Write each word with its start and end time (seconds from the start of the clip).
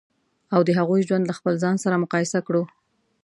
او 0.53 0.61
د 0.67 0.69
هغوی 0.79 1.01
ژوند 1.07 1.25
له 1.27 1.33
خپل 1.39 1.53
ځان 1.63 1.75
سره 1.83 2.01
مقایسه 2.03 2.39
کړو. 2.47 2.63